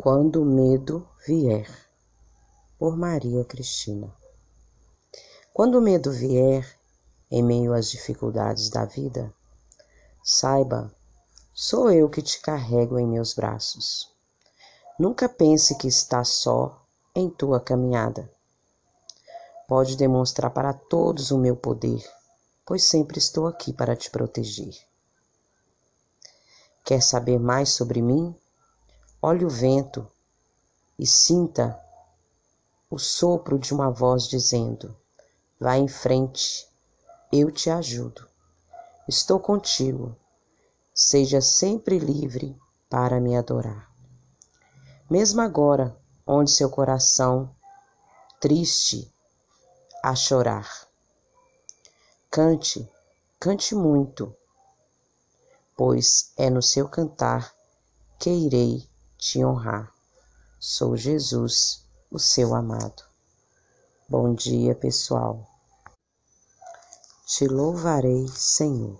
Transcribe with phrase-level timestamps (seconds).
[0.00, 1.68] Quando o medo vier,
[2.78, 4.14] por Maria Cristina.
[5.52, 6.64] Quando o medo vier,
[7.28, 9.34] em meio às dificuldades da vida,
[10.22, 10.94] saiba,
[11.52, 14.08] sou eu que te carrego em meus braços.
[14.96, 16.80] Nunca pense que está só
[17.12, 18.30] em tua caminhada.
[19.66, 22.08] Pode demonstrar para todos o meu poder,
[22.64, 24.76] pois sempre estou aqui para te proteger.
[26.84, 28.32] Quer saber mais sobre mim?
[29.20, 30.08] Olhe o vento
[30.96, 31.76] e sinta
[32.88, 34.96] o sopro de uma voz dizendo:
[35.58, 36.68] Vá em frente,
[37.32, 38.28] eu te ajudo.
[39.08, 40.16] Estou contigo.
[40.94, 42.56] Seja sempre livre
[42.88, 43.90] para me adorar.
[45.10, 47.52] Mesmo agora, onde seu coração
[48.40, 49.12] triste
[50.00, 50.70] a chorar.
[52.30, 52.88] Cante,
[53.40, 54.32] cante muito,
[55.76, 57.52] pois é no seu cantar
[58.16, 58.87] que irei
[59.18, 59.92] te honrar.
[60.60, 63.02] Sou Jesus, o seu amado.
[64.08, 65.44] Bom dia, pessoal.
[67.26, 68.96] Te louvarei, Senhor,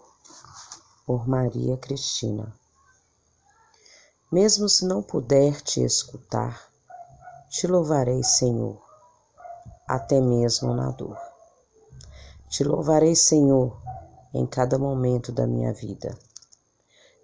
[1.07, 2.53] por Maria Cristina.
[4.31, 6.69] Mesmo se não puder te escutar,
[7.49, 8.83] te louvarei, Senhor,
[9.87, 11.17] até mesmo na dor.
[12.49, 13.81] Te louvarei, Senhor,
[14.35, 16.19] em cada momento da minha vida.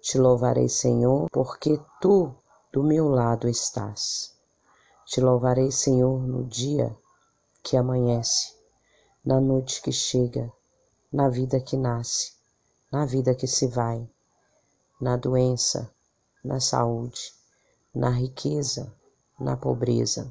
[0.01, 2.33] Te louvarei, Senhor, porque tu
[2.75, 4.33] do meu lado estás.
[5.05, 6.93] Te louvarei, Senhor, no dia
[7.63, 8.53] que amanhece,
[9.23, 10.51] na noite que chega,
[11.09, 12.33] na vida que nasce,
[12.91, 14.05] na vida que se vai,
[14.99, 15.89] na doença,
[16.43, 17.33] na saúde,
[17.93, 18.93] na riqueza,
[19.39, 20.29] na pobreza.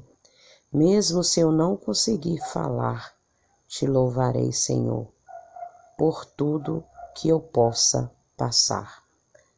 [0.71, 3.15] Mesmo se eu não conseguir falar,
[3.67, 5.07] te louvarei, Senhor,
[5.97, 6.83] por tudo
[7.15, 9.03] que eu possa passar.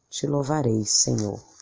[0.08, 1.57] Te louvarei, Senhor.